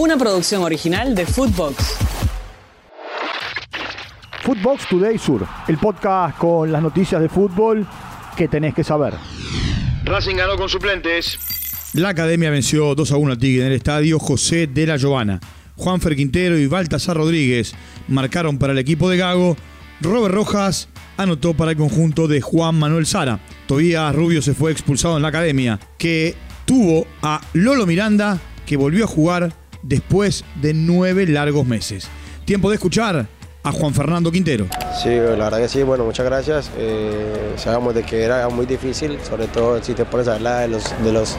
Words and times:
Una 0.00 0.16
producción 0.16 0.62
original 0.62 1.14
de 1.14 1.26
Footbox. 1.26 1.98
Footbox 4.42 4.88
Today 4.88 5.18
Sur, 5.18 5.46
el 5.68 5.76
podcast 5.76 6.38
con 6.38 6.72
las 6.72 6.80
noticias 6.80 7.20
de 7.20 7.28
fútbol 7.28 7.86
que 8.34 8.48
tenés 8.48 8.72
que 8.72 8.82
saber. 8.82 9.12
Racing 10.04 10.36
ganó 10.36 10.56
con 10.56 10.70
suplentes. 10.70 11.38
La 11.92 12.08
academia 12.08 12.48
venció 12.48 12.94
2 12.94 13.12
a 13.12 13.16
1 13.18 13.32
al 13.32 13.38
Tigre 13.38 13.66
en 13.66 13.72
el 13.72 13.76
estadio 13.76 14.18
José 14.18 14.66
de 14.66 14.86
la 14.86 14.96
Giovana. 14.96 15.38
Juanfer 15.76 16.16
Quintero 16.16 16.56
y 16.56 16.66
Baltasar 16.66 17.18
Rodríguez 17.18 17.74
marcaron 18.08 18.56
para 18.56 18.72
el 18.72 18.78
equipo 18.78 19.10
de 19.10 19.18
Gago. 19.18 19.58
Robert 20.00 20.34
Rojas 20.34 20.88
anotó 21.18 21.52
para 21.52 21.72
el 21.72 21.76
conjunto 21.76 22.26
de 22.26 22.40
Juan 22.40 22.74
Manuel 22.78 23.04
Sara. 23.04 23.38
Tobías 23.66 24.14
Rubio 24.14 24.40
se 24.40 24.54
fue 24.54 24.72
expulsado 24.72 25.16
en 25.16 25.22
la 25.22 25.28
academia, 25.28 25.78
que 25.98 26.36
tuvo 26.64 27.06
a 27.20 27.42
Lolo 27.52 27.84
Miranda, 27.84 28.38
que 28.64 28.78
volvió 28.78 29.04
a 29.04 29.06
jugar 29.08 29.60
después 29.82 30.44
de 30.60 30.74
nueve 30.74 31.26
largos 31.26 31.66
meses. 31.66 32.08
Tiempo 32.44 32.68
de 32.70 32.76
escuchar 32.76 33.26
a 33.62 33.72
Juan 33.72 33.94
Fernando 33.94 34.32
Quintero. 34.32 34.66
Sí, 35.02 35.10
la 35.10 35.44
verdad 35.44 35.58
que 35.58 35.68
sí, 35.68 35.82
bueno, 35.82 36.04
muchas 36.04 36.24
gracias. 36.24 36.70
Eh, 36.78 37.54
sabemos 37.56 37.94
de 37.94 38.02
que 38.02 38.22
era 38.22 38.48
muy 38.48 38.66
difícil, 38.66 39.18
sobre 39.28 39.46
todo 39.48 39.82
si 39.82 39.92
te 39.92 40.04
pones 40.04 40.28
a 40.28 40.34
hablar 40.34 40.62
de 40.62 40.68
los, 40.68 40.84
de 41.04 41.12
los, 41.12 41.36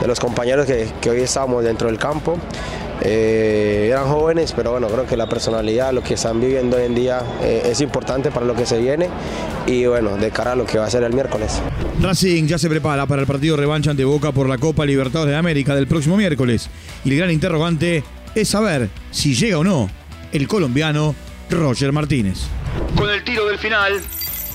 de 0.00 0.06
los 0.06 0.18
compañeros 0.18 0.66
que, 0.66 0.88
que 1.00 1.10
hoy 1.10 1.20
estamos 1.20 1.62
dentro 1.64 1.88
del 1.88 1.98
campo. 1.98 2.38
Eh, 3.02 3.86
eran 3.90 4.06
jóvenes, 4.06 4.52
pero 4.54 4.72
bueno, 4.72 4.88
creo 4.88 5.06
que 5.06 5.16
la 5.16 5.28
personalidad, 5.28 5.92
lo 5.92 6.02
que 6.02 6.14
están 6.14 6.40
viviendo 6.40 6.76
hoy 6.76 6.84
en 6.84 6.94
día 6.94 7.22
eh, 7.42 7.62
es 7.66 7.80
importante 7.80 8.30
para 8.30 8.44
lo 8.44 8.54
que 8.54 8.66
se 8.66 8.78
viene 8.78 9.08
y 9.66 9.86
bueno, 9.86 10.16
de 10.16 10.30
cara 10.30 10.52
a 10.52 10.56
lo 10.56 10.66
que 10.66 10.78
va 10.78 10.86
a 10.86 10.90
ser 10.90 11.02
el 11.04 11.12
miércoles. 11.12 11.60
Racing 12.00 12.46
ya 12.46 12.58
se 12.58 12.68
prepara 12.68 13.06
para 13.06 13.22
el 13.22 13.28
partido 13.28 13.56
revancha 13.56 13.90
ante 13.90 14.04
Boca 14.04 14.32
por 14.32 14.48
la 14.48 14.58
Copa 14.58 14.84
Libertadores 14.84 15.32
de 15.32 15.38
América 15.38 15.74
del 15.74 15.86
próximo 15.86 16.16
miércoles 16.16 16.68
y 17.04 17.10
el 17.10 17.18
gran 17.18 17.30
interrogante 17.30 18.02
es 18.34 18.48
saber 18.48 18.88
si 19.10 19.34
llega 19.34 19.58
o 19.58 19.64
no 19.64 19.88
el 20.32 20.48
colombiano 20.48 21.14
Roger 21.50 21.92
Martínez. 21.92 22.40
Con 22.96 23.08
el 23.10 23.22
tiro 23.24 23.46
del 23.46 23.58
final. 23.58 24.00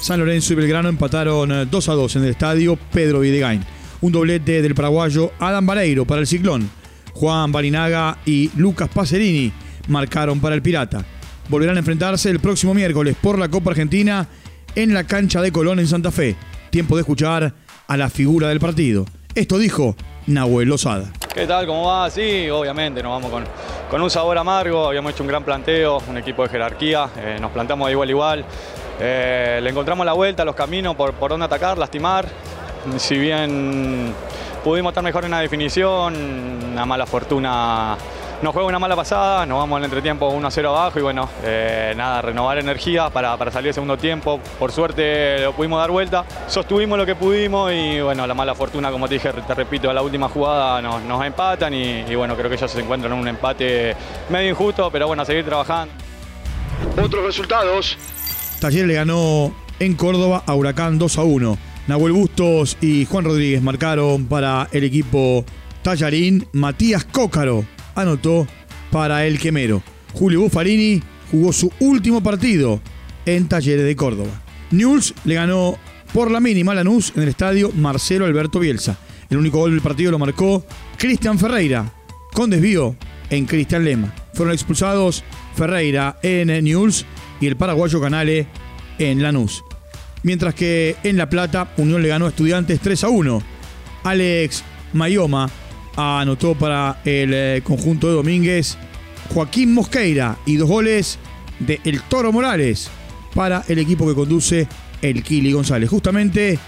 San 0.00 0.18
Lorenzo 0.18 0.54
y 0.54 0.56
Belgrano 0.56 0.88
empataron 0.88 1.68
2 1.70 1.88
a 1.88 1.92
2 1.92 2.16
en 2.16 2.24
el 2.24 2.30
estadio 2.30 2.78
Pedro 2.90 3.20
Videgain. 3.20 3.64
Un 4.00 4.12
doblete 4.12 4.62
del 4.62 4.74
paraguayo 4.74 5.30
Adam 5.38 5.66
Vareiro 5.66 6.06
para 6.06 6.22
el 6.22 6.26
Ciclón. 6.26 6.79
Juan 7.14 7.52
Barinaga 7.52 8.18
y 8.24 8.50
Lucas 8.56 8.88
Pacerini 8.92 9.52
marcaron 9.88 10.40
para 10.40 10.54
el 10.54 10.62
Pirata. 10.62 11.04
Volverán 11.48 11.76
a 11.76 11.80
enfrentarse 11.80 12.30
el 12.30 12.40
próximo 12.40 12.74
miércoles 12.74 13.16
por 13.20 13.38
la 13.38 13.48
Copa 13.48 13.70
Argentina 13.70 14.28
en 14.74 14.94
la 14.94 15.04
cancha 15.04 15.40
de 15.42 15.50
Colón 15.52 15.80
en 15.80 15.88
Santa 15.88 16.10
Fe. 16.10 16.36
Tiempo 16.70 16.94
de 16.96 17.00
escuchar 17.00 17.52
a 17.88 17.96
la 17.96 18.08
figura 18.08 18.48
del 18.48 18.60
partido. 18.60 19.04
Esto 19.34 19.58
dijo 19.58 19.96
Nahuel 20.26 20.68
Lozada. 20.68 21.12
¿Qué 21.34 21.46
tal? 21.46 21.66
¿Cómo 21.66 21.86
va? 21.86 22.10
Sí, 22.10 22.48
obviamente 22.50 23.02
nos 23.02 23.12
vamos 23.12 23.30
con, 23.30 23.44
con 23.90 24.00
un 24.00 24.10
sabor 24.10 24.38
amargo. 24.38 24.86
Habíamos 24.86 25.12
hecho 25.12 25.22
un 25.22 25.28
gran 25.28 25.44
planteo, 25.44 26.02
un 26.08 26.18
equipo 26.18 26.42
de 26.44 26.48
jerarquía. 26.48 27.08
eh, 27.16 27.38
nos 27.40 27.50
plantamos 27.50 27.86
de 27.86 27.92
igual 27.92 28.10
igual. 28.10 28.44
Eh, 29.00 29.60
le 29.62 29.70
encontramos 29.70 30.04
la 30.04 30.12
vuelta, 30.12 30.44
los 30.44 30.54
caminos 30.54 30.94
por, 30.94 31.14
por 31.14 31.30
dónde 31.30 31.46
atacar, 31.46 31.78
lastimar. 31.78 32.28
Si 32.98 33.16
bien 33.18 34.12
pudimos 34.62 34.90
estar 34.90 35.04
mejor 35.04 35.24
en 35.24 35.30
la 35.32 35.40
definición, 35.40 36.14
una 36.72 36.86
mala 36.86 37.06
fortuna. 37.06 37.96
Nos 38.42 38.54
juega 38.54 38.68
una 38.68 38.78
mala 38.78 38.96
pasada, 38.96 39.44
nos 39.44 39.58
vamos 39.58 39.76
al 39.76 39.84
entretiempo 39.84 40.32
1-0 40.32 40.66
abajo 40.66 40.98
y 40.98 41.02
bueno, 41.02 41.28
eh, 41.44 41.92
nada, 41.94 42.22
renovar 42.22 42.56
energía 42.56 43.10
para, 43.10 43.36
para 43.36 43.50
salir 43.50 43.68
al 43.68 43.74
segundo 43.74 43.98
tiempo. 43.98 44.40
Por 44.58 44.72
suerte 44.72 45.42
lo 45.42 45.52
pudimos 45.52 45.78
dar 45.78 45.90
vuelta, 45.90 46.24
sostuvimos 46.48 46.96
lo 46.96 47.04
que 47.04 47.14
pudimos 47.14 47.70
y 47.70 48.00
bueno, 48.00 48.26
la 48.26 48.32
mala 48.32 48.54
fortuna, 48.54 48.90
como 48.90 49.08
te 49.08 49.14
dije, 49.14 49.30
te 49.30 49.54
repito, 49.54 49.90
a 49.90 49.94
la 49.94 50.00
última 50.00 50.30
jugada 50.30 50.80
nos, 50.80 51.02
nos 51.02 51.22
empatan 51.22 51.74
y, 51.74 52.04
y 52.08 52.14
bueno, 52.14 52.34
creo 52.34 52.48
que 52.48 52.56
ellos 52.56 52.70
se 52.70 52.80
encuentran 52.80 53.12
en 53.12 53.18
un 53.18 53.28
empate 53.28 53.94
medio 54.30 54.48
injusto, 54.48 54.90
pero 54.90 55.06
bueno, 55.06 55.22
a 55.22 55.26
seguir 55.26 55.44
trabajando. 55.44 55.92
Otros 57.02 57.22
resultados. 57.22 57.98
Taller 58.58 58.86
le 58.86 58.94
ganó 58.94 59.52
en 59.78 59.94
Córdoba 59.94 60.42
a 60.46 60.54
Huracán 60.54 60.98
2 60.98 61.18
a 61.18 61.22
1. 61.22 61.69
Nahuel 61.86 62.12
Bustos 62.12 62.76
y 62.80 63.04
Juan 63.04 63.24
Rodríguez 63.24 63.62
marcaron 63.62 64.26
para 64.26 64.68
el 64.72 64.84
equipo 64.84 65.44
Tallarín. 65.82 66.46
Matías 66.52 67.04
Cócaro 67.04 67.64
anotó 67.94 68.46
para 68.90 69.26
el 69.26 69.38
Quemero. 69.38 69.82
Julio 70.12 70.42
Buffarini 70.42 71.02
jugó 71.30 71.52
su 71.52 71.72
último 71.80 72.22
partido 72.22 72.80
en 73.26 73.48
Talleres 73.48 73.84
de 73.84 73.96
Córdoba. 73.96 74.42
Newell's 74.70 75.14
le 75.24 75.34
ganó 75.34 75.78
por 76.12 76.30
la 76.30 76.40
mínima 76.40 76.72
a 76.72 76.76
Lanús 76.76 77.12
en 77.16 77.22
el 77.22 77.28
estadio 77.28 77.70
Marcelo 77.74 78.26
Alberto 78.26 78.58
Bielsa. 78.58 78.98
El 79.28 79.38
único 79.38 79.58
gol 79.58 79.70
del 79.72 79.80
partido 79.80 80.10
lo 80.10 80.18
marcó 80.18 80.64
Cristian 80.96 81.38
Ferreira 81.38 81.92
con 82.32 82.50
desvío 82.50 82.96
en 83.30 83.46
Cristian 83.46 83.84
Lema. 83.84 84.12
Fueron 84.34 84.54
expulsados 84.54 85.24
Ferreira 85.54 86.18
en 86.22 86.48
Newell's 86.64 87.06
y 87.40 87.46
el 87.46 87.56
paraguayo 87.56 88.00
Canale 88.00 88.46
en 88.98 89.22
Lanús. 89.22 89.62
Mientras 90.22 90.54
que 90.54 90.96
en 91.02 91.16
La 91.16 91.30
Plata, 91.30 91.72
Unión 91.76 92.02
le 92.02 92.08
ganó 92.08 92.26
a 92.26 92.30
Estudiantes 92.30 92.80
3 92.80 93.04
a 93.04 93.08
1. 93.08 93.42
Alex 94.04 94.64
Mayoma 94.92 95.50
anotó 95.96 96.54
para 96.54 97.00
el 97.04 97.32
eh, 97.32 97.62
conjunto 97.64 98.08
de 98.08 98.14
Domínguez. 98.14 98.76
Joaquín 99.32 99.72
Mosqueira 99.72 100.38
y 100.44 100.56
dos 100.56 100.68
goles 100.68 101.18
de 101.60 101.80
El 101.84 102.02
Toro 102.02 102.32
Morales 102.32 102.90
para 103.34 103.64
el 103.68 103.78
equipo 103.78 104.06
que 104.06 104.14
conduce 104.14 104.66
el 105.02 105.22
Kili 105.22 105.52
González. 105.52 105.88
Justamente 105.88 106.58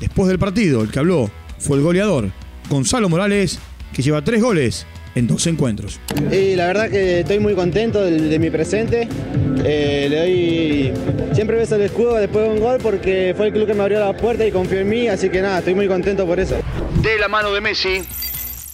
después 0.00 0.28
del 0.28 0.38
partido, 0.38 0.82
el 0.82 0.90
que 0.90 0.98
habló 0.98 1.30
fue 1.58 1.76
el 1.76 1.82
goleador 1.82 2.30
Gonzalo 2.68 3.08
Morales, 3.08 3.58
que 3.92 4.02
lleva 4.02 4.22
tres 4.22 4.42
goles 4.42 4.86
en 5.14 5.26
dos 5.26 5.46
encuentros. 5.46 6.00
Y 6.30 6.56
la 6.56 6.66
verdad 6.66 6.90
que 6.90 7.20
estoy 7.20 7.38
muy 7.38 7.54
contento 7.54 8.02
de, 8.02 8.18
de 8.20 8.38
mi 8.38 8.50
presente. 8.50 9.08
Eh, 9.64 10.06
le 10.08 10.18
doy. 10.18 11.34
Siempre 11.34 11.56
beso 11.56 11.76
el 11.76 11.82
escudo 11.82 12.14
después 12.14 12.46
de 12.46 12.54
un 12.54 12.60
gol 12.60 12.78
porque 12.82 13.34
fue 13.36 13.46
el 13.48 13.52
club 13.52 13.66
que 13.66 13.74
me 13.74 13.82
abrió 13.82 14.00
la 14.00 14.16
puerta 14.16 14.46
y 14.46 14.50
confió 14.50 14.80
en 14.80 14.88
mí, 14.88 15.08
así 15.08 15.28
que 15.28 15.40
nada, 15.40 15.58
estoy 15.58 15.74
muy 15.74 15.88
contento 15.88 16.26
por 16.26 16.40
eso. 16.40 16.56
De 17.02 17.18
la 17.18 17.28
mano 17.28 17.52
de 17.52 17.60
Messi. 17.60 18.02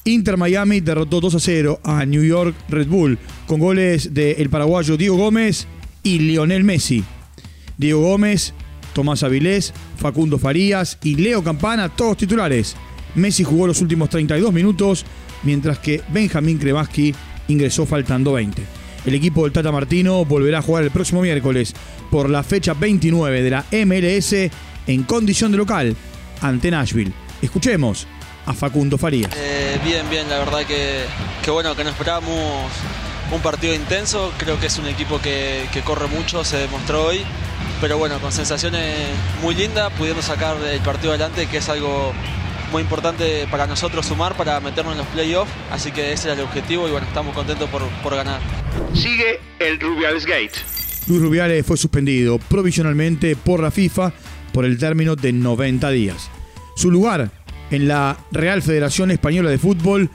Inter 0.05 0.37
Miami 0.37 0.81
derrotó 0.81 1.21
2 1.21 1.35
a 1.35 1.41
0 1.41 1.81
a 1.85 2.07
New 2.07 2.25
York 2.25 2.55
Red 2.69 2.87
Bull 2.87 3.19
con 3.47 3.61
goles 3.61 4.15
del 4.15 4.49
paraguayo 4.49 4.97
Diego 4.97 5.17
Gómez 5.17 5.67
y 6.03 6.19
Lionel 6.21 6.65
Messi. 6.65 7.05
Diego 7.77 8.01
Gómez, 8.01 8.55
Tomás 8.95 9.23
Avilés, 9.23 9.75
Facundo 9.99 10.39
Farías 10.39 10.99
y 11.03 11.17
Leo 11.17 11.45
Campana, 11.45 11.89
todos 11.91 12.17
titulares. 12.17 12.75
Messi 13.19 13.45
jugó 13.45 13.67
los 13.67 13.81
últimos 13.81 14.09
32 14.09 14.53
minutos, 14.53 15.05
mientras 15.43 15.79
que 15.79 16.03
Benjamín 16.09 16.59
Krebaski 16.59 17.15
ingresó 17.49 17.87
faltando 17.87 18.33
20. 18.33 18.63
El 19.07 19.15
equipo 19.15 19.45
del 19.45 19.53
Tata 19.53 19.73
Martino 19.73 20.25
volverá 20.25 20.59
a 20.59 20.63
jugar 20.63 20.85
el 20.85 20.91
próximo 20.91 21.23
miércoles 21.23 21.75
por 22.11 22.29
la 22.29 22.43
fecha 22.43 22.75
29 22.75 23.43
de 23.43 23.51
la 23.51 23.65
MLS 23.73 24.51
en 24.87 25.03
condición 25.05 25.53
de 25.53 25.59
local 25.59 25.97
ante 26.41 26.71
Nashville. 26.71 27.13
Escuchemos 27.41 28.07
a 28.47 28.55
Facundo 28.55 28.99
Farías. 28.99 29.31
Eh, 29.37 29.79
bien, 29.85 30.09
bien, 30.11 30.29
la 30.29 30.39
verdad 30.39 30.65
que, 30.67 31.05
que 31.43 31.51
bueno, 31.51 31.77
que 31.77 31.85
nos 31.85 31.93
esperábamos 31.93 32.73
un 33.31 33.41
partido 33.41 33.75
intenso, 33.75 34.33
creo 34.39 34.59
que 34.59 34.67
es 34.67 34.79
un 34.79 34.87
equipo 34.87 35.21
que, 35.21 35.67
que 35.73 35.83
corre 35.83 36.07
mucho, 36.09 36.45
se 36.45 36.57
demostró 36.57 37.05
hoy, 37.05 37.21
pero 37.81 37.99
bueno, 37.99 38.19
con 38.21 38.33
sensaciones 38.33 39.07
muy 39.43 39.55
lindas, 39.55 39.93
pudiendo 39.99 40.23
sacar 40.23 40.57
el 40.65 40.81
partido 40.81 41.11
adelante, 41.11 41.47
que 41.47 41.59
es 41.59 41.69
algo 41.69 42.13
muy 42.71 42.83
importante 42.83 43.47
para 43.51 43.67
nosotros 43.67 44.07
sumar, 44.07 44.37
para 44.37 44.61
meternos 44.61 44.93
en 44.93 44.99
los 44.99 45.07
playoffs, 45.09 45.51
así 45.71 45.93
que 45.93 46.13
ese 46.13 46.29
era 46.29 46.35
el 46.35 46.47
objetivo 46.47 46.89
y 46.89 46.91
bueno, 46.91 47.07
estamos 47.07 47.35
contentos 47.35 47.69
por, 47.71 47.83
por 48.03 48.15
ganar. 48.15 48.41
Sigue 48.95 49.41
el 49.59 49.81
Rubiales 49.81 50.27
Gate. 50.27 50.53
Luis 51.07 51.23
Rubiales 51.23 51.65
fue 51.65 51.77
suspendido 51.77 52.39
provisionalmente 52.39 53.35
por 53.35 53.61
la 53.61 53.71
FIFA 53.71 54.13
por 54.53 54.65
el 54.65 54.79
término 54.79 55.17
de 55.17 55.33
90 55.33 55.91
días. 55.91 56.31
Su 56.77 56.91
lugar 56.91 57.31
en 57.71 57.89
la 57.89 58.19
Real 58.31 58.63
Federación 58.63 59.11
Española 59.11 59.51
de 59.51 59.59
Fútbol 59.59 60.11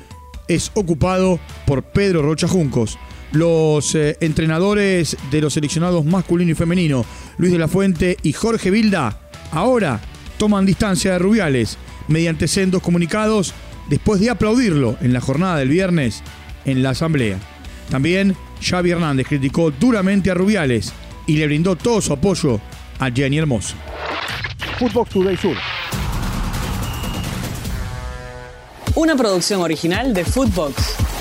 es 0.48 0.72
ocupado 0.76 1.40
por 1.66 1.84
Pedro 1.84 2.22
Rocha 2.22 2.48
Juncos. 2.48 2.98
Los 3.32 3.96
eh, 3.96 4.18
entrenadores 4.22 5.18
de 5.32 5.42
los 5.42 5.54
seleccionados 5.54 6.06
masculino 6.06 6.52
y 6.52 6.56
femenino, 6.56 7.06
Luis 7.38 7.52
de 7.52 7.58
la 7.58 7.68
Fuente 7.68 8.18
y 8.22 8.34
Jorge 8.34 8.70
Vilda, 8.70 9.20
ahora 9.52 10.00
toman 10.38 10.66
distancia 10.66 11.14
de 11.14 11.20
Rubiales 11.20 11.78
mediante 12.08 12.48
sendos 12.48 12.82
comunicados 12.82 13.54
después 13.90 14.20
de 14.20 14.30
aplaudirlo 14.30 14.98
en 15.02 15.14
la 15.14 15.22
jornada 15.22 15.58
del 15.58 15.70
viernes 15.70 16.24
en 16.66 16.84
la 16.84 16.92
Asamblea. 16.92 17.38
También 17.90 18.36
Xavi 18.62 18.92
Hernández 18.92 19.28
criticó 19.28 19.72
duramente 19.72 20.32
a 20.32 20.34
Rubiales 20.34 20.94
y 21.28 21.38
le 21.38 21.46
brindó 21.46 21.76
todo 21.76 22.02
su 22.02 22.14
apoyo 22.14 22.60
a 23.00 23.12
Jenny 23.12 23.38
Hermoso. 23.38 23.76
Footbox 24.80 25.10
Today 25.12 25.38
Sur. 25.38 25.58
Una 28.96 29.16
producción 29.16 29.62
original 29.62 30.14
de 30.14 30.24
Footbox. 30.24 31.13